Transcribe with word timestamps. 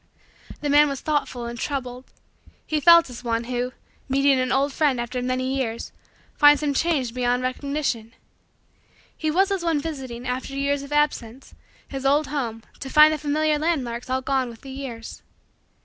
The 0.61 0.69
man 0.71 0.89
was 0.89 0.99
thoughtful 0.99 1.45
and 1.45 1.59
troubled. 1.59 2.05
He 2.65 2.79
felt 2.79 3.07
as 3.11 3.23
one, 3.23 3.43
who, 3.43 3.71
meeting 4.09 4.39
an 4.39 4.51
old 4.51 4.73
friend 4.73 4.99
after 4.99 5.21
many 5.21 5.55
years, 5.55 5.91
finds 6.35 6.63
him 6.63 6.73
changed 6.73 7.13
beyond 7.13 7.43
recognition. 7.43 8.13
He 9.15 9.29
was 9.29 9.51
as 9.51 9.63
one 9.63 9.79
visiting, 9.79 10.27
after 10.27 10.55
years 10.57 10.81
of 10.81 10.91
absence, 10.91 11.53
his 11.87 12.03
old 12.03 12.25
home 12.29 12.63
to 12.79 12.89
find 12.89 13.13
the 13.13 13.19
familiar 13.19 13.59
landmarks 13.59 14.09
all 14.09 14.21
gone 14.23 14.49
with 14.49 14.61
the 14.61 14.71
years. 14.71 15.21